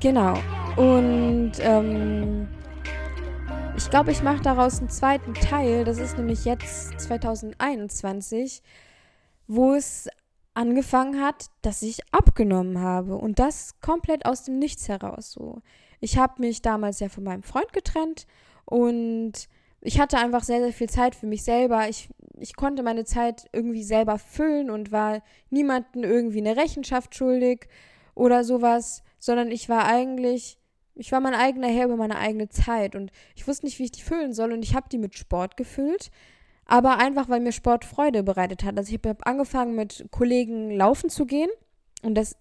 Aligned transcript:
Genau. 0.00 0.34
Und 0.76 1.52
ähm, 1.60 2.48
ich 3.76 3.90
glaube, 3.90 4.12
ich 4.12 4.22
mache 4.22 4.40
daraus 4.40 4.78
einen 4.78 4.88
zweiten 4.88 5.34
Teil. 5.34 5.84
Das 5.84 5.98
ist 5.98 6.16
nämlich 6.16 6.46
jetzt 6.46 6.98
2021, 6.98 8.62
wo 9.46 9.74
es 9.74 10.08
angefangen 10.54 11.20
hat, 11.20 11.46
dass 11.60 11.82
ich 11.82 12.00
abgenommen 12.12 12.80
habe. 12.80 13.16
Und 13.16 13.38
das 13.38 13.78
komplett 13.82 14.24
aus 14.24 14.44
dem 14.44 14.58
Nichts 14.58 14.88
heraus. 14.88 15.32
So. 15.32 15.60
Ich 16.00 16.16
habe 16.16 16.40
mich 16.40 16.62
damals 16.62 17.00
ja 17.00 17.10
von 17.10 17.24
meinem 17.24 17.42
Freund 17.42 17.72
getrennt 17.74 18.26
und 18.64 19.32
ich 19.82 20.00
hatte 20.00 20.16
einfach 20.16 20.44
sehr, 20.44 20.60
sehr 20.60 20.72
viel 20.72 20.88
Zeit 20.88 21.14
für 21.14 21.26
mich 21.26 21.42
selber. 21.42 21.88
Ich, 21.90 22.08
ich 22.38 22.56
konnte 22.56 22.82
meine 22.82 23.04
Zeit 23.04 23.50
irgendwie 23.52 23.84
selber 23.84 24.18
füllen 24.18 24.70
und 24.70 24.92
war 24.92 25.22
niemandem 25.50 26.04
irgendwie 26.04 26.40
eine 26.40 26.56
Rechenschaft 26.56 27.14
schuldig 27.14 27.68
oder 28.14 28.44
sowas, 28.44 29.02
sondern 29.20 29.52
ich 29.52 29.68
war 29.68 29.84
eigentlich, 29.84 30.58
ich 30.96 31.12
war 31.12 31.20
mein 31.20 31.34
eigener 31.34 31.68
Herr 31.68 31.84
über 31.84 31.96
meine 31.96 32.18
eigene 32.18 32.48
Zeit 32.48 32.96
und 32.96 33.12
ich 33.36 33.46
wusste 33.46 33.66
nicht, 33.66 33.78
wie 33.78 33.84
ich 33.84 33.92
die 33.92 34.02
füllen 34.02 34.32
soll 34.32 34.52
und 34.52 34.64
ich 34.64 34.74
habe 34.74 34.88
die 34.90 34.98
mit 34.98 35.16
Sport 35.16 35.56
gefüllt, 35.56 36.10
aber 36.64 36.98
einfach, 36.98 37.28
weil 37.28 37.40
mir 37.40 37.52
Sport 37.52 37.84
Freude 37.84 38.22
bereitet 38.22 38.64
hat. 38.64 38.76
Also 38.76 38.92
ich 38.92 39.00
habe 39.04 39.26
angefangen 39.26 39.76
mit 39.76 40.06
Kollegen 40.10 40.70
laufen 40.70 41.10
zu 41.10 41.26
gehen 41.26 41.50
und 42.02 42.14
das 42.14 42.36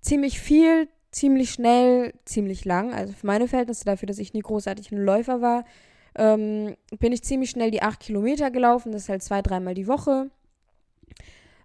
ziemlich 0.00 0.40
viel, 0.40 0.88
ziemlich 1.10 1.50
schnell, 1.50 2.14
ziemlich 2.24 2.64
lang. 2.64 2.92
Also 2.94 3.12
für 3.12 3.26
meine 3.26 3.48
Verhältnisse 3.48 3.84
dafür, 3.84 4.06
dass 4.06 4.18
ich 4.18 4.32
nie 4.32 4.40
großartig 4.40 4.92
ein 4.92 5.04
Läufer 5.04 5.40
war, 5.40 5.64
ähm, 6.14 6.76
bin 6.98 7.12
ich 7.12 7.22
ziemlich 7.22 7.50
schnell 7.50 7.70
die 7.70 7.82
acht 7.82 8.00
Kilometer 8.00 8.50
gelaufen. 8.50 8.92
Das 8.92 9.02
ist 9.02 9.08
halt 9.08 9.22
zwei, 9.22 9.42
dreimal 9.42 9.74
die 9.74 9.88
Woche. 9.88 10.30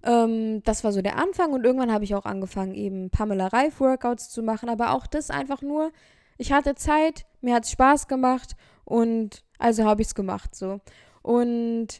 Ähm, 0.03 0.61
das 0.63 0.83
war 0.83 0.91
so 0.91 1.01
der 1.01 1.17
Anfang 1.17 1.53
und 1.53 1.65
irgendwann 1.65 1.91
habe 1.91 2.03
ich 2.03 2.15
auch 2.15 2.25
angefangen, 2.25 2.73
eben 2.73 3.09
Pamela 3.09 3.47
Reif 3.47 3.79
Workouts 3.79 4.29
zu 4.29 4.43
machen. 4.43 4.69
Aber 4.69 4.91
auch 4.91 5.07
das 5.07 5.29
einfach 5.29 5.61
nur, 5.61 5.91
ich 6.37 6.51
hatte 6.51 6.75
Zeit, 6.75 7.25
mir 7.41 7.55
hat 7.55 7.63
es 7.63 7.71
Spaß 7.71 8.07
gemacht 8.07 8.55
und 8.85 9.43
also 9.57 9.85
habe 9.85 10.01
ich 10.01 10.09
es 10.09 10.15
gemacht 10.15 10.55
so. 10.55 10.79
Und 11.21 11.99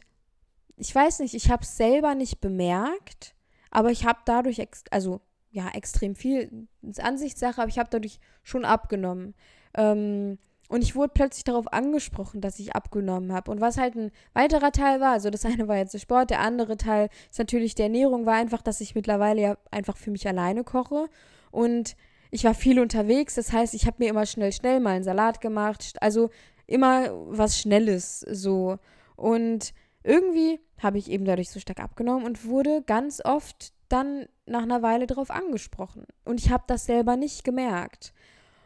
ich 0.76 0.94
weiß 0.94 1.20
nicht, 1.20 1.34
ich 1.34 1.50
habe 1.50 1.62
es 1.62 1.76
selber 1.76 2.14
nicht 2.14 2.40
bemerkt, 2.40 3.34
aber 3.70 3.90
ich 3.90 4.04
habe 4.04 4.18
dadurch, 4.24 4.62
also 4.90 5.20
ja, 5.50 5.68
extrem 5.70 6.14
viel, 6.14 6.68
ist 6.82 7.00
Ansichtssache, 7.00 7.62
aber 7.62 7.70
ich 7.70 7.78
habe 7.78 7.88
dadurch 7.90 8.18
schon 8.42 8.64
abgenommen. 8.64 9.34
Ähm, 9.74 10.38
und 10.68 10.82
ich 10.82 10.96
wurde 10.96 11.12
plötzlich 11.14 11.44
darauf 11.44 11.72
angesprochen, 11.72 12.40
dass 12.40 12.58
ich 12.58 12.74
abgenommen 12.74 13.32
habe. 13.32 13.50
Und 13.50 13.60
was 13.60 13.76
halt 13.76 13.94
ein 13.96 14.10
weiterer 14.32 14.72
Teil 14.72 15.00
war, 15.00 15.12
also 15.12 15.30
das 15.30 15.44
eine 15.44 15.68
war 15.68 15.76
jetzt 15.76 15.94
der 15.94 15.98
Sport, 15.98 16.30
der 16.30 16.40
andere 16.40 16.76
Teil 16.76 17.10
ist 17.30 17.38
natürlich 17.38 17.74
die 17.74 17.82
Ernährung, 17.82 18.26
war 18.26 18.34
einfach, 18.34 18.62
dass 18.62 18.80
ich 18.80 18.94
mittlerweile 18.94 19.42
ja 19.42 19.56
einfach 19.70 19.96
für 19.96 20.10
mich 20.10 20.26
alleine 20.26 20.64
koche. 20.64 21.08
Und 21.50 21.96
ich 22.30 22.44
war 22.44 22.54
viel 22.54 22.80
unterwegs, 22.80 23.34
das 23.34 23.52
heißt, 23.52 23.74
ich 23.74 23.86
habe 23.86 23.96
mir 24.00 24.08
immer 24.08 24.26
schnell, 24.26 24.52
schnell 24.52 24.80
mal 24.80 24.94
einen 24.94 25.04
Salat 25.04 25.40
gemacht. 25.40 25.96
Also 26.00 26.30
immer 26.66 27.10
was 27.28 27.60
Schnelles 27.60 28.20
so. 28.20 28.78
Und 29.16 29.74
irgendwie 30.02 30.60
habe 30.82 30.98
ich 30.98 31.10
eben 31.10 31.24
dadurch 31.24 31.50
so 31.50 31.60
stark 31.60 31.80
abgenommen 31.80 32.24
und 32.26 32.46
wurde 32.46 32.82
ganz 32.82 33.20
oft 33.24 33.72
dann 33.88 34.26
nach 34.46 34.62
einer 34.62 34.82
Weile 34.82 35.06
darauf 35.06 35.30
angesprochen. 35.30 36.06
Und 36.24 36.40
ich 36.40 36.50
habe 36.50 36.64
das 36.66 36.86
selber 36.86 37.16
nicht 37.16 37.44
gemerkt. 37.44 38.12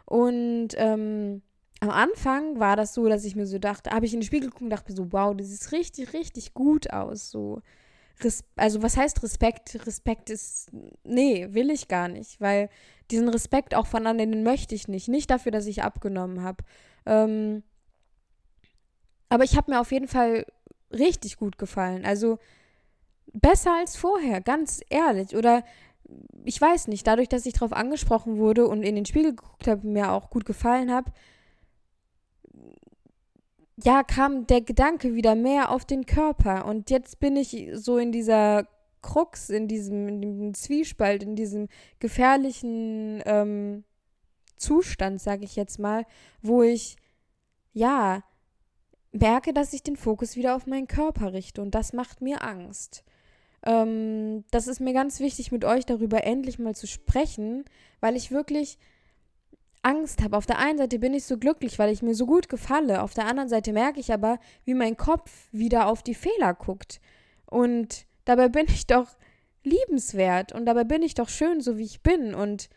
Und 0.05 0.69
ähm, 0.77 1.43
am 1.81 1.91
Anfang 1.91 2.59
war 2.59 2.77
das 2.77 2.95
so, 2.95 3.09
dass 3.09 3.25
ich 3.25 3.37
mir 3.37 3.47
so 3.47 3.59
dachte, 3.59 3.91
habe 3.91 4.07
ich 4.07 4.13
in 4.13 4.21
den 4.21 4.27
Spiegel 4.27 4.49
geguckt 4.49 4.63
und 4.63 4.71
dachte 4.71 4.91
mir 4.91 4.97
so, 4.97 5.13
wow, 5.13 5.35
das 5.37 5.49
sieht 5.49 5.73
richtig, 5.73 6.13
richtig 6.13 6.55
gut 6.55 6.93
aus. 6.93 7.31
So. 7.31 7.63
Res 8.23 8.45
also 8.57 8.83
was 8.83 8.97
heißt 8.97 9.23
Respekt? 9.23 9.87
Respekt 9.87 10.29
ist, 10.29 10.71
nee, 11.05 11.49
will 11.53 11.71
ich 11.71 11.87
gar 11.87 12.09
nicht, 12.09 12.41
weil 12.41 12.69
diesen 13.11 13.29
Respekt 13.29 13.75
auch 13.75 13.87
von 13.87 14.07
anderen 14.07 14.43
möchte 14.43 14.75
ich 14.75 14.89
nicht. 14.89 15.09
Nicht 15.09 15.31
dafür, 15.31 15.53
dass 15.53 15.67
ich 15.67 15.83
abgenommen 15.83 16.43
habe. 16.43 16.65
Ähm, 17.07 17.63
aber 19.29 19.45
ich 19.45 19.57
habe 19.57 19.71
mir 19.71 19.81
auf 19.81 19.93
jeden 19.93 20.09
Fall 20.09 20.47
richtig 20.91 21.37
gut 21.37 21.59
gefallen. 21.59 22.05
Also 22.05 22.39
besser 23.33 23.77
als 23.77 23.97
vorher, 23.97 24.41
ganz 24.41 24.81
ehrlich. 24.89 25.37
Oder 25.37 25.63
ich 26.45 26.61
weiß 26.61 26.89
nicht, 26.89 27.07
dadurch, 27.07 27.29
dass 27.29 27.47
ich 27.47 27.53
darauf 27.53 27.73
angesprochen 27.73 28.39
wurde 28.39 28.67
und 28.67 28.83
in 28.83 28.95
den 28.95 29.07
Spiegel 29.07 29.37
geguckt 29.37 29.69
habe, 29.69 29.87
mir 29.87 30.13
auch 30.13 30.31
gut 30.31 30.45
gefallen 30.45 30.93
habe, 30.93 31.13
ja, 33.85 34.03
kam 34.03 34.47
der 34.47 34.61
Gedanke 34.61 35.15
wieder 35.15 35.35
mehr 35.35 35.71
auf 35.71 35.85
den 35.85 36.07
Körper. 36.07 36.65
Und 36.67 36.91
jetzt 36.91 37.21
bin 37.21 37.37
ich 37.37 37.69
so 37.75 37.99
in 37.99 38.13
dieser 38.13 38.67
Krux, 39.03 39.51
in 39.51 39.69
diesem, 39.69 40.09
in 40.09 40.21
diesem 40.21 40.55
Zwiespalt, 40.55 41.23
in 41.23 41.37
diesem 41.37 41.69
gefährlichen 42.01 43.23
ähm, 43.25 43.85
Zustand, 44.57 45.21
sage 45.21 45.45
ich 45.45 45.55
jetzt 45.55 45.79
mal, 45.79 46.05
wo 46.43 46.63
ich, 46.63 46.97
ja, 47.73 48.25
merke, 49.13 49.53
dass 49.53 49.73
ich 49.73 49.83
den 49.83 49.97
Fokus 49.97 50.37
wieder 50.37 50.57
auf 50.57 50.67
meinen 50.67 50.89
Körper 50.89 51.33
richte. 51.33 51.63
Und 51.63 51.75
das 51.75 51.93
macht 51.93 52.21
mir 52.21 52.43
Angst. 52.43 53.05
Ähm, 53.65 54.45
das 54.51 54.67
ist 54.67 54.81
mir 54.81 54.93
ganz 54.93 55.21
wichtig, 55.21 55.53
mit 55.53 55.65
euch 55.65 55.87
darüber 55.87 56.25
endlich 56.25 56.59
mal 56.59 56.75
zu 56.75 56.89
sprechen, 56.89 57.65
weil 58.01 58.17
ich 58.17 58.33
wirklich 58.33 58.79
Angst 59.83 60.23
habe. 60.23 60.37
Auf 60.37 60.47
der 60.47 60.59
einen 60.59 60.79
Seite 60.79 60.99
bin 60.99 61.15
ich 61.15 61.25
so 61.25 61.39
glücklich, 61.39 61.79
weil 61.79 61.93
ich 61.93 62.03
mir 62.03 62.15
so 62.15 62.27
gut 62.27 62.49
gefalle. 62.49 63.03
Auf 63.03 63.15
der 63.15 63.27
anderen 63.27 63.49
Seite 63.49 63.73
merke 63.73 64.01
ich 64.01 64.13
aber, 64.13 64.39
wie 64.65 64.75
mein 64.75 64.97
Kopf 64.97 65.49
wieder 65.53 65.87
auf 65.87 66.03
die 66.03 66.15
Fehler 66.15 66.55
guckt. 66.55 67.01
Und 67.47 68.07
dabei 68.25 68.49
bin 68.49 68.67
ich 68.69 68.87
doch 68.87 69.09
liebenswert 69.65 70.53
und 70.53 70.67
dabei 70.67 70.85
bin 70.85 71.03
ich 71.03 71.15
doch 71.15 71.29
schön, 71.29 71.61
so 71.61 71.79
wie 71.79 71.85
ich 71.85 72.03
bin. 72.03 72.35
Und 72.35 72.69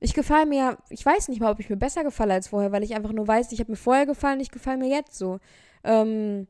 ich 0.00 0.14
gefalle 0.14 0.46
mir, 0.46 0.78
ich 0.90 1.04
weiß 1.04 1.28
nicht 1.28 1.40
mal, 1.40 1.50
ob 1.50 1.60
ich 1.60 1.70
mir 1.70 1.76
besser 1.76 2.04
gefalle 2.04 2.34
als 2.34 2.48
vorher, 2.48 2.72
weil 2.72 2.84
ich 2.84 2.94
einfach 2.94 3.12
nur 3.12 3.26
weiß, 3.26 3.52
ich 3.52 3.60
habe 3.60 3.72
mir 3.72 3.76
vorher 3.76 4.06
gefallen, 4.06 4.40
ich 4.40 4.50
gefalle 4.50 4.78
mir 4.78 4.88
jetzt 4.88 5.16
so. 5.16 5.38
Ähm, 5.84 6.46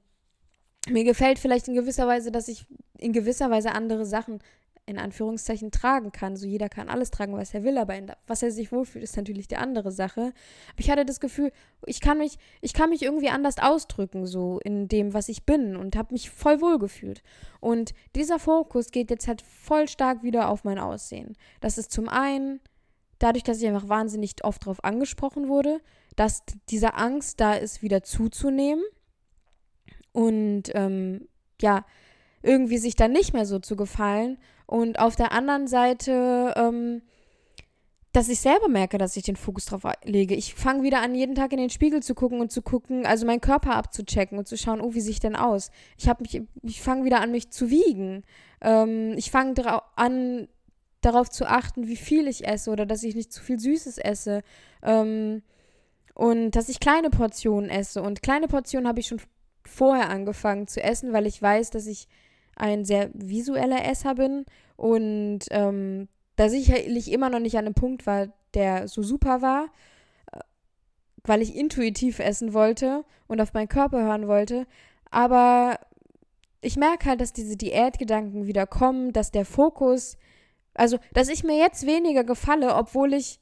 mir 0.89 1.05
gefällt 1.05 1.39
vielleicht 1.39 1.69
in 1.69 1.75
gewisser 1.75 2.07
Weise, 2.07 2.31
dass 2.31 2.49
ich 2.49 2.67
in 2.99 3.13
gewisser 3.13 3.51
Weise 3.51 3.73
andere 3.73 4.05
Sachen 4.05 4.41
in 4.89 4.99
Anführungszeichen 4.99 5.71
tragen 5.71 6.13
kann. 6.13 6.37
So 6.37 6.47
jeder 6.47 6.69
kann 6.69 6.89
alles 6.89 7.11
tragen, 7.11 7.37
was 7.37 7.53
er 7.53 7.63
will, 7.63 7.79
aber 7.79 7.95
in, 7.95 8.11
was 8.27 8.43
er 8.43 8.51
sich 8.51 8.73
wohlfühlt, 8.73 9.05
ist 9.05 9.17
natürlich 9.17 9.47
die 9.47 9.57
andere 9.57 9.93
Sache. 9.93 10.33
Aber 10.71 10.79
ich 10.79 10.91
hatte 10.91 11.05
das 11.05 11.21
Gefühl, 11.21 11.53
ich 11.87 12.01
kann 12.01 12.19
mich, 12.19 12.39
ich 12.61 12.73
kann 12.73 12.91
mich 12.91 13.03
irgendwie 13.03 13.29
anders 13.29 13.59
ausdrücken, 13.59 14.27
so 14.27 14.59
in 14.65 14.89
dem, 14.89 15.15
was 15.15 15.29
ich 15.29 15.45
bin 15.45 15.77
und 15.77 15.97
habe 15.97 16.13
mich 16.13 16.31
voll 16.31 16.61
wohl 16.61 16.79
gefühlt. 16.79 17.23
Und 17.61 17.93
dieser 18.17 18.39
Fokus 18.39 18.91
geht 18.91 19.11
jetzt 19.11 19.29
halt 19.29 19.43
voll 19.43 19.89
stark 19.89 20.23
wieder 20.23 20.49
auf 20.49 20.65
mein 20.65 20.79
Aussehen. 20.79 21.37
Das 21.61 21.79
ist 21.79 21.93
zum 21.93 22.09
einen 22.09 22.61
dadurch, 23.19 23.45
dass 23.45 23.61
ich 23.61 23.69
einfach 23.69 23.89
wahnsinnig 23.89 24.43
oft 24.43 24.63
darauf 24.63 24.83
angesprochen 24.85 25.49
wurde, 25.49 25.81
dass 26.17 26.43
diese 26.71 26.95
Angst 26.95 27.41
da 27.41 27.55
ist, 27.55 27.83
wieder 27.83 28.03
zuzunehmen. 28.03 28.85
Und 30.13 30.65
ähm, 30.75 31.29
ja, 31.61 31.85
irgendwie 32.43 32.79
sich 32.79 32.95
dann 32.95 33.13
nicht 33.13 33.33
mehr 33.33 33.47
so 33.47 33.59
zu 33.59 33.77
gefallen. 33.77 34.39
Und 34.67 34.99
auf 34.99 35.17
der 35.17 35.33
anderen 35.33 35.67
Seite, 35.67 36.53
ähm, 36.57 37.03
dass 38.13 38.29
ich 38.29 38.41
selber 38.41 38.69
merke, 38.69 38.99
dass 38.99 39.17
ich 39.17 39.23
den 39.23 39.37
Fokus 39.37 39.67
drauf 39.67 39.83
lege. 40.05 40.35
Ich 40.35 40.55
fange 40.55 40.83
wieder 40.83 41.01
an, 41.03 41.15
jeden 41.15 41.35
Tag 41.35 41.53
in 41.53 41.59
den 41.59 41.71
Spiegel 41.71 42.03
zu 42.03 42.15
gucken 42.15 42.41
und 42.41 42.51
zu 42.51 42.63
gucken, 42.63 43.07
also 43.07 43.27
meinen 43.27 43.41
Körper 43.41 43.77
abzuchecken 43.77 44.39
und 44.39 44.49
zu 44.49 44.57
schauen, 44.57 44.81
oh, 44.81 44.95
wie 44.95 45.01
sehe 45.01 45.13
ich 45.13 45.21
denn 45.21 45.37
aus? 45.37 45.71
Ich 45.97 46.09
habe 46.09 46.23
mich, 46.23 46.43
ich 46.63 46.81
fange 46.81 47.05
wieder 47.05 47.21
an, 47.21 47.31
mich 47.31 47.51
zu 47.51 47.71
wiegen. 47.71 48.25
Ähm, 48.61 49.15
ich 49.17 49.31
fange 49.31 49.55
an, 49.97 50.49
darauf 51.01 51.31
zu 51.31 51.47
achten, 51.47 51.87
wie 51.87 51.97
viel 51.97 52.27
ich 52.27 52.47
esse 52.47 52.71
oder 52.71 52.87
dass 52.87 53.03
ich 53.03 53.15
nicht 53.15 53.33
zu 53.33 53.43
viel 53.43 53.59
Süßes 53.59 53.99
esse. 53.99 54.43
Ähm, 54.83 55.43
und 56.15 56.53
dass 56.53 56.69
ich 56.69 56.81
kleine 56.81 57.11
Portionen 57.11 57.71
esse. 57.71 58.03
Und 58.03 58.23
kleine 58.23 58.49
Portionen 58.49 58.89
habe 58.89 59.01
ich 59.01 59.07
schon 59.07 59.21
vorher 59.65 60.09
angefangen 60.09 60.67
zu 60.67 60.83
essen, 60.83 61.13
weil 61.13 61.27
ich 61.27 61.41
weiß, 61.41 61.71
dass 61.71 61.87
ich 61.87 62.09
ein 62.59 62.85
sehr 62.85 63.11
visueller 63.15 63.85
Esser 63.85 64.15
bin 64.15 64.45
und 64.77 65.41
ähm, 65.51 66.09
da 66.37 66.49
sicherlich 66.49 67.11
immer 67.11 67.31
noch 67.31 67.41
nicht 67.41 67.57
an 67.57 67.67
einem 67.67 67.75
Punkt 67.75 68.07
war, 68.07 68.29
der 68.55 68.89
so 68.89 69.03
super 69.03 69.43
war, 69.43 69.67
äh, 70.33 70.41
weil 71.25 71.41
ich 71.41 71.57
intuitiv 71.57 72.19
essen 72.19 72.53
wollte 72.53 73.05
und 73.27 73.41
auf 73.41 73.55
meinen 73.55 73.69
Körper 73.69 74.03
hören 74.03 74.29
wollte. 74.29 74.67
Aber 75.11 75.79
ich 76.61 76.77
merke 76.77 77.07
halt, 77.07 77.21
dass 77.21 77.33
diese 77.33 77.57
Diätgedanken 77.57 78.47
wieder 78.47 78.67
kommen, 78.67 79.13
dass 79.13 79.31
der 79.31 79.45
Fokus, 79.45 80.17
also 80.75 80.99
dass 81.13 81.29
ich 81.29 81.45
mir 81.45 81.57
jetzt 81.57 81.87
weniger 81.87 82.25
gefalle, 82.25 82.75
obwohl 82.75 83.15
ich 83.15 83.41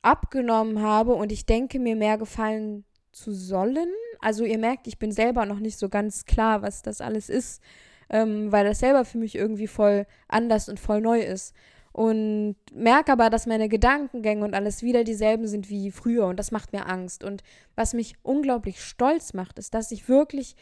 abgenommen 0.00 0.80
habe 0.80 1.14
und 1.14 1.32
ich 1.32 1.44
denke, 1.44 1.78
mir 1.78 1.96
mehr 1.96 2.16
gefallen 2.16 2.84
zu 3.12 3.32
sollen. 3.32 3.88
Also 4.20 4.44
ihr 4.44 4.58
merkt, 4.58 4.86
ich 4.86 4.98
bin 4.98 5.12
selber 5.12 5.44
noch 5.44 5.58
nicht 5.58 5.78
so 5.78 5.88
ganz 5.88 6.24
klar, 6.24 6.62
was 6.62 6.82
das 6.82 7.00
alles 7.00 7.28
ist 7.28 7.62
ähm, 8.10 8.50
weil 8.52 8.64
das 8.64 8.80
selber 8.80 9.04
für 9.04 9.18
mich 9.18 9.34
irgendwie 9.34 9.66
voll 9.66 10.06
anders 10.28 10.68
und 10.68 10.80
voll 10.80 11.00
neu 11.00 11.20
ist. 11.20 11.54
Und 11.92 12.56
merke 12.72 13.10
aber, 13.12 13.28
dass 13.28 13.46
meine 13.46 13.68
Gedankengänge 13.68 14.44
und 14.44 14.54
alles 14.54 14.82
wieder 14.82 15.02
dieselben 15.04 15.48
sind 15.48 15.68
wie 15.68 15.90
früher 15.90 16.26
und 16.26 16.38
das 16.38 16.52
macht 16.52 16.72
mir 16.72 16.86
Angst. 16.86 17.24
Und 17.24 17.42
was 17.74 17.92
mich 17.92 18.14
unglaublich 18.22 18.80
stolz 18.84 19.32
macht, 19.34 19.58
ist, 19.58 19.74
dass 19.74 19.90
ich 19.90 20.08
wirklich 20.08 20.54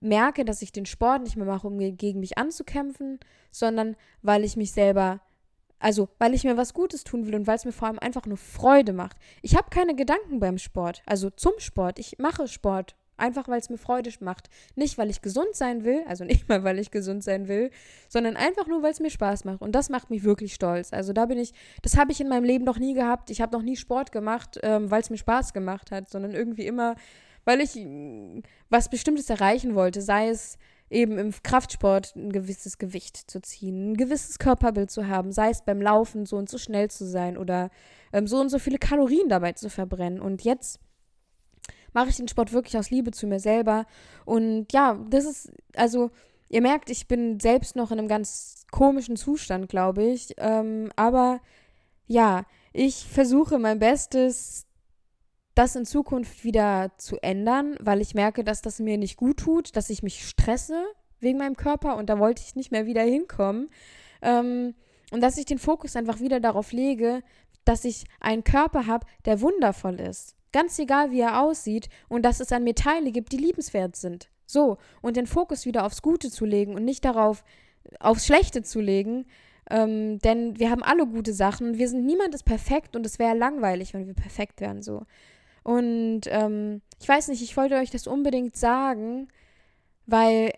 merke, 0.00 0.44
dass 0.44 0.62
ich 0.62 0.72
den 0.72 0.86
Sport 0.86 1.22
nicht 1.22 1.36
mehr 1.36 1.46
mache, 1.46 1.66
um 1.68 1.78
gegen 1.78 2.18
mich 2.18 2.38
anzukämpfen, 2.38 3.20
sondern 3.50 3.96
weil 4.22 4.42
ich 4.42 4.56
mich 4.56 4.72
selber 4.72 5.20
Also, 5.78 6.08
weil 6.18 6.32
ich 6.34 6.44
mir 6.44 6.56
was 6.56 6.72
Gutes 6.72 7.04
tun 7.04 7.26
will 7.26 7.34
und 7.34 7.46
weil 7.46 7.56
es 7.56 7.66
mir 7.66 7.72
vor 7.72 7.88
allem 7.88 7.98
einfach 7.98 8.24
nur 8.26 8.38
Freude 8.38 8.94
macht. 8.94 9.18
Ich 9.42 9.54
habe 9.56 9.68
keine 9.70 9.94
Gedanken 9.94 10.40
beim 10.40 10.56
Sport, 10.56 11.02
also 11.04 11.28
zum 11.30 11.52
Sport. 11.58 11.98
Ich 11.98 12.18
mache 12.18 12.48
Sport, 12.48 12.96
einfach 13.16 13.48
weil 13.48 13.60
es 13.60 13.70
mir 13.70 13.78
Freude 13.78 14.10
macht. 14.20 14.48
Nicht, 14.74 14.98
weil 14.98 15.10
ich 15.10 15.22
gesund 15.22 15.54
sein 15.54 15.84
will, 15.84 16.04
also 16.06 16.24
nicht 16.24 16.48
mal, 16.48 16.64
weil 16.64 16.78
ich 16.78 16.90
gesund 16.90 17.22
sein 17.24 17.48
will, 17.48 17.70
sondern 18.08 18.36
einfach 18.36 18.66
nur, 18.66 18.82
weil 18.82 18.92
es 18.92 19.00
mir 19.00 19.10
Spaß 19.10 19.44
macht. 19.44 19.60
Und 19.60 19.72
das 19.72 19.88
macht 19.88 20.10
mich 20.10 20.24
wirklich 20.24 20.54
stolz. 20.54 20.92
Also 20.92 21.12
da 21.12 21.26
bin 21.26 21.38
ich, 21.38 21.52
das 21.82 21.96
habe 21.96 22.12
ich 22.12 22.20
in 22.20 22.28
meinem 22.28 22.44
Leben 22.44 22.64
noch 22.64 22.78
nie 22.78 22.94
gehabt. 22.94 23.30
Ich 23.30 23.40
habe 23.40 23.56
noch 23.56 23.62
nie 23.62 23.76
Sport 23.76 24.12
gemacht, 24.12 24.58
ähm, 24.62 24.90
weil 24.90 25.00
es 25.00 25.10
mir 25.10 25.18
Spaß 25.18 25.52
gemacht 25.52 25.90
hat, 25.90 26.10
sondern 26.10 26.32
irgendwie 26.32 26.66
immer, 26.66 26.94
weil 27.44 27.60
ich 27.60 27.74
mm, 27.76 28.40
was 28.70 28.88
Bestimmtes 28.88 29.30
erreichen 29.30 29.74
wollte, 29.74 30.02
sei 30.02 30.28
es 30.28 30.58
eben 30.90 31.18
im 31.18 31.32
Kraftsport 31.42 32.14
ein 32.14 32.30
gewisses 32.30 32.78
Gewicht 32.78 33.16
zu 33.16 33.40
ziehen, 33.40 33.92
ein 33.92 33.96
gewisses 33.96 34.38
Körperbild 34.38 34.90
zu 34.90 35.08
haben, 35.08 35.32
sei 35.32 35.50
es 35.50 35.62
beim 35.62 35.80
Laufen 35.80 36.26
so 36.26 36.36
und 36.36 36.48
so 36.48 36.58
schnell 36.58 36.90
zu 36.90 37.06
sein 37.06 37.36
oder 37.36 37.70
ähm, 38.12 38.26
so 38.26 38.38
und 38.38 38.48
so 38.48 38.58
viele 38.58 38.78
Kalorien 38.78 39.28
dabei 39.28 39.52
zu 39.52 39.70
verbrennen. 39.70 40.20
Und 40.20 40.44
jetzt 40.44 40.78
mache 41.94 42.10
ich 42.10 42.16
den 42.16 42.28
Sport 42.28 42.52
wirklich 42.52 42.76
aus 42.76 42.90
Liebe 42.90 43.10
zu 43.10 43.26
mir 43.26 43.40
selber. 43.40 43.86
Und 44.24 44.72
ja, 44.72 44.98
das 45.08 45.24
ist, 45.24 45.52
also, 45.74 46.10
ihr 46.48 46.60
merkt, 46.60 46.90
ich 46.90 47.08
bin 47.08 47.40
selbst 47.40 47.76
noch 47.76 47.90
in 47.90 47.98
einem 47.98 48.08
ganz 48.08 48.66
komischen 48.70 49.16
Zustand, 49.16 49.68
glaube 49.68 50.04
ich. 50.04 50.34
Ähm, 50.38 50.90
aber 50.96 51.40
ja, 52.06 52.44
ich 52.72 53.06
versuche 53.06 53.58
mein 53.58 53.78
Bestes, 53.78 54.66
das 55.54 55.76
in 55.76 55.86
Zukunft 55.86 56.44
wieder 56.44 56.92
zu 56.98 57.16
ändern, 57.22 57.76
weil 57.80 58.00
ich 58.00 58.14
merke, 58.14 58.42
dass 58.42 58.60
das 58.60 58.80
mir 58.80 58.98
nicht 58.98 59.16
gut 59.16 59.38
tut, 59.38 59.76
dass 59.76 59.90
ich 59.90 60.02
mich 60.02 60.26
stresse 60.26 60.84
wegen 61.20 61.38
meinem 61.38 61.56
Körper 61.56 61.96
und 61.96 62.10
da 62.10 62.18
wollte 62.18 62.42
ich 62.44 62.56
nicht 62.56 62.72
mehr 62.72 62.86
wieder 62.86 63.02
hinkommen. 63.02 63.68
Ähm, 64.20 64.74
und 65.12 65.20
dass 65.20 65.38
ich 65.38 65.44
den 65.44 65.58
Fokus 65.58 65.94
einfach 65.94 66.18
wieder 66.18 66.40
darauf 66.40 66.72
lege, 66.72 67.22
dass 67.64 67.84
ich 67.84 68.04
einen 68.20 68.44
Körper 68.44 68.86
habe, 68.86 69.06
der 69.24 69.40
wundervoll 69.40 70.00
ist. 70.00 70.34
Ganz 70.54 70.78
egal, 70.78 71.10
wie 71.10 71.18
er 71.18 71.40
aussieht 71.40 71.88
und 72.08 72.24
dass 72.24 72.38
es 72.38 72.52
an 72.52 72.62
mir 72.62 72.76
Teile 72.76 73.10
gibt, 73.10 73.32
die 73.32 73.38
liebenswert 73.38 73.96
sind. 73.96 74.28
So, 74.46 74.78
und 75.02 75.16
den 75.16 75.26
Fokus 75.26 75.66
wieder 75.66 75.84
aufs 75.84 76.00
Gute 76.00 76.30
zu 76.30 76.44
legen 76.44 76.76
und 76.76 76.84
nicht 76.84 77.04
darauf, 77.04 77.42
aufs 77.98 78.24
Schlechte 78.24 78.62
zu 78.62 78.80
legen, 78.80 79.26
ähm, 79.68 80.20
denn 80.20 80.56
wir 80.60 80.70
haben 80.70 80.84
alle 80.84 81.08
gute 81.08 81.32
Sachen. 81.32 81.76
Wir 81.76 81.88
sind 81.88 82.06
niemand 82.06 82.36
ist 82.36 82.44
perfekt 82.44 82.94
und 82.94 83.04
es 83.04 83.18
wäre 83.18 83.36
langweilig, 83.36 83.94
wenn 83.94 84.06
wir 84.06 84.14
perfekt 84.14 84.60
wären 84.60 84.80
so. 84.80 85.02
Und 85.64 86.20
ähm, 86.26 86.82
ich 87.00 87.08
weiß 87.08 87.26
nicht, 87.28 87.42
ich 87.42 87.56
wollte 87.56 87.74
euch 87.74 87.90
das 87.90 88.06
unbedingt 88.06 88.56
sagen, 88.56 89.26
weil 90.06 90.52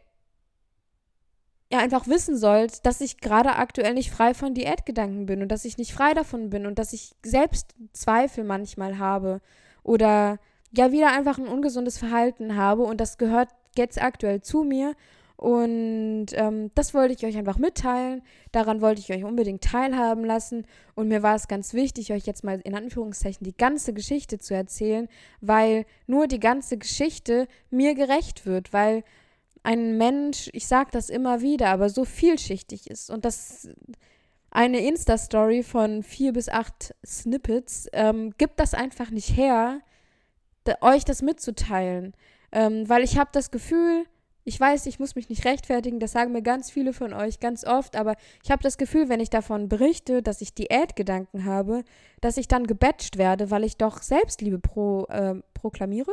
ihr 1.70 1.78
einfach 1.78 2.06
wissen 2.06 2.36
sollt, 2.36 2.84
dass 2.84 3.00
ich 3.00 3.16
gerade 3.22 3.56
aktuell 3.56 3.94
nicht 3.94 4.10
frei 4.10 4.34
von 4.34 4.52
Diätgedanken 4.52 5.24
bin 5.24 5.40
und 5.40 5.48
dass 5.48 5.64
ich 5.64 5.78
nicht 5.78 5.94
frei 5.94 6.12
davon 6.12 6.50
bin 6.50 6.66
und 6.66 6.78
dass 6.78 6.92
ich 6.92 7.12
selbst 7.24 7.74
Zweifel 7.94 8.44
manchmal 8.44 8.98
habe 8.98 9.40
oder 9.86 10.38
ja 10.72 10.92
wieder 10.92 11.12
einfach 11.12 11.38
ein 11.38 11.48
ungesundes 11.48 11.96
Verhalten 11.96 12.56
habe 12.56 12.82
und 12.82 13.00
das 13.00 13.18
gehört 13.18 13.48
jetzt 13.76 14.02
aktuell 14.02 14.42
zu 14.42 14.64
mir 14.64 14.94
und 15.36 16.26
ähm, 16.32 16.70
das 16.74 16.94
wollte 16.94 17.12
ich 17.12 17.24
euch 17.26 17.36
einfach 17.36 17.58
mitteilen. 17.58 18.22
Daran 18.52 18.80
wollte 18.80 19.02
ich 19.02 19.12
euch 19.12 19.22
unbedingt 19.22 19.62
teilhaben 19.62 20.24
lassen. 20.24 20.66
Und 20.94 21.08
mir 21.08 21.22
war 21.22 21.34
es 21.34 21.46
ganz 21.46 21.74
wichtig, 21.74 22.10
euch 22.10 22.24
jetzt 22.24 22.42
mal 22.42 22.60
in 22.64 22.74
Anführungszeichen 22.74 23.44
die 23.44 23.56
ganze 23.56 23.92
Geschichte 23.92 24.38
zu 24.38 24.54
erzählen, 24.54 25.08
weil 25.42 25.84
nur 26.06 26.26
die 26.26 26.40
ganze 26.40 26.78
Geschichte 26.78 27.48
mir 27.70 27.94
gerecht 27.94 28.46
wird, 28.46 28.72
weil 28.72 29.04
ein 29.62 29.98
Mensch, 29.98 30.48
ich 30.54 30.66
sage 30.66 30.88
das 30.92 31.10
immer 31.10 31.42
wieder, 31.42 31.68
aber 31.68 31.90
so 31.90 32.06
vielschichtig 32.06 32.88
ist. 32.88 33.10
Und 33.10 33.26
das 33.26 33.68
eine 34.56 34.80
Insta-Story 34.80 35.62
von 35.62 36.02
vier 36.02 36.32
bis 36.32 36.48
acht 36.48 36.94
Snippets 37.04 37.88
ähm, 37.92 38.32
gibt 38.38 38.58
das 38.58 38.72
einfach 38.72 39.10
nicht 39.10 39.36
her, 39.36 39.82
euch 40.80 41.04
das 41.04 41.20
mitzuteilen. 41.20 42.14
Ähm, 42.52 42.88
weil 42.88 43.04
ich 43.04 43.18
habe 43.18 43.28
das 43.34 43.50
Gefühl, 43.50 44.06
ich 44.44 44.58
weiß, 44.58 44.86
ich 44.86 44.98
muss 44.98 45.14
mich 45.14 45.28
nicht 45.28 45.44
rechtfertigen, 45.44 46.00
das 46.00 46.12
sagen 46.12 46.32
mir 46.32 46.40
ganz 46.40 46.70
viele 46.70 46.94
von 46.94 47.12
euch 47.12 47.38
ganz 47.38 47.66
oft, 47.66 47.96
aber 47.96 48.16
ich 48.42 48.50
habe 48.50 48.62
das 48.62 48.78
Gefühl, 48.78 49.10
wenn 49.10 49.20
ich 49.20 49.28
davon 49.28 49.68
berichte, 49.68 50.22
dass 50.22 50.40
ich 50.40 50.54
Diätgedanken 50.54 51.44
habe, 51.44 51.84
dass 52.22 52.38
ich 52.38 52.48
dann 52.48 52.66
gebatcht 52.66 53.18
werde, 53.18 53.50
weil 53.50 53.62
ich 53.62 53.76
doch 53.76 54.00
Selbstliebe 54.00 54.58
pro, 54.58 55.04
äh, 55.10 55.34
proklamiere. 55.52 56.12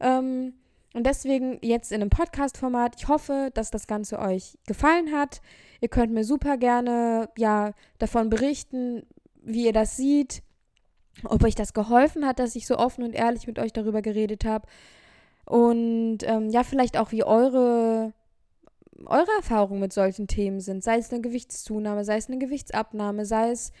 Ähm, 0.00 0.52
und 0.92 1.06
deswegen 1.06 1.58
jetzt 1.62 1.92
in 1.92 2.00
einem 2.00 2.10
Podcast-Format. 2.10 2.96
Ich 2.98 3.08
hoffe, 3.08 3.50
dass 3.54 3.70
das 3.70 3.86
Ganze 3.86 4.18
euch 4.18 4.58
gefallen 4.66 5.12
hat. 5.12 5.40
Ihr 5.80 5.88
könnt 5.88 6.12
mir 6.12 6.24
super 6.24 6.56
gerne 6.56 7.28
ja 7.38 7.72
davon 7.98 8.28
berichten, 8.28 9.06
wie 9.42 9.66
ihr 9.66 9.72
das 9.72 9.96
seht, 9.96 10.42
ob 11.24 11.44
euch 11.44 11.54
das 11.54 11.74
geholfen 11.74 12.26
hat, 12.26 12.38
dass 12.38 12.56
ich 12.56 12.66
so 12.66 12.76
offen 12.76 13.04
und 13.04 13.14
ehrlich 13.14 13.46
mit 13.46 13.58
euch 13.58 13.72
darüber 13.72 14.02
geredet 14.02 14.44
habe. 14.44 14.66
Und 15.44 16.18
ähm, 16.22 16.50
ja, 16.50 16.64
vielleicht 16.64 16.96
auch, 16.98 17.12
wie 17.12 17.24
eure, 17.24 18.12
eure 19.06 19.30
Erfahrungen 19.38 19.80
mit 19.80 19.92
solchen 19.92 20.26
Themen 20.26 20.60
sind. 20.60 20.82
Sei 20.82 20.98
es 20.98 21.12
eine 21.12 21.22
Gewichtszunahme, 21.22 22.04
sei 22.04 22.16
es 22.16 22.28
eine 22.28 22.38
Gewichtsabnahme, 22.38 23.24
sei 23.26 23.50
es 23.50 23.72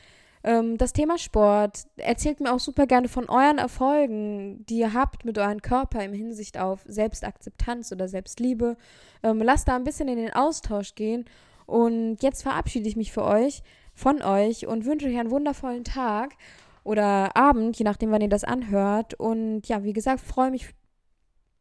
ähm, 0.44 0.78
das 0.78 0.92
Thema 0.92 1.18
Sport. 1.18 1.84
Erzählt 1.96 2.40
mir 2.40 2.52
auch 2.52 2.60
super 2.60 2.86
gerne 2.86 3.08
von 3.08 3.28
euren 3.28 3.58
Erfolgen, 3.58 4.64
die 4.66 4.78
ihr 4.78 4.94
habt 4.94 5.24
mit 5.24 5.38
eurem 5.38 5.62
Körper 5.62 6.04
im 6.04 6.12
Hinsicht 6.12 6.58
auf 6.58 6.80
Selbstakzeptanz 6.86 7.92
oder 7.92 8.08
Selbstliebe. 8.08 8.76
Ähm, 9.22 9.42
lasst 9.42 9.68
da 9.68 9.76
ein 9.76 9.84
bisschen 9.84 10.08
in 10.08 10.16
den 10.16 10.32
Austausch 10.32 10.94
gehen. 10.94 11.24
Und 11.66 12.22
jetzt 12.22 12.42
verabschiede 12.42 12.88
ich 12.88 12.96
mich 12.96 13.12
für 13.12 13.24
euch, 13.24 13.62
von 13.94 14.22
euch 14.22 14.66
und 14.66 14.84
wünsche 14.84 15.06
euch 15.06 15.18
einen 15.18 15.30
wundervollen 15.30 15.84
Tag 15.84 16.34
oder 16.82 17.36
Abend, 17.36 17.78
je 17.78 17.84
nachdem, 17.84 18.10
wann 18.10 18.22
ihr 18.22 18.28
das 18.28 18.44
anhört. 18.44 19.14
Und 19.14 19.68
ja, 19.68 19.84
wie 19.84 19.92
gesagt, 19.92 20.20
freue 20.20 20.50
mich 20.50 20.74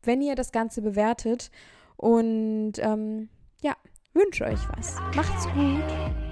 wenn 0.03 0.21
ihr 0.21 0.35
das 0.35 0.51
Ganze 0.51 0.81
bewertet. 0.81 1.51
Und 1.97 2.73
ähm, 2.79 3.29
ja, 3.61 3.73
wünsche 4.13 4.45
euch 4.45 4.59
was. 4.75 4.95
Macht's 5.15 5.45
gut. 5.53 6.28